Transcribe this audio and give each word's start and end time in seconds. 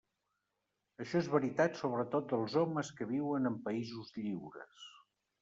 Això 1.03 1.19
és 1.19 1.29
veritat 1.33 1.77
sobretot 1.81 2.33
dels 2.33 2.57
homes 2.63 2.91
que 3.01 3.09
viuen 3.13 3.53
en 3.53 3.61
països 3.69 4.11
lliures. 4.19 4.91